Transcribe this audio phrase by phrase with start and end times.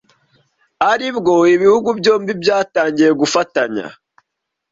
[0.91, 3.85] aribwo ibihugu byombi byatangiye gufatanya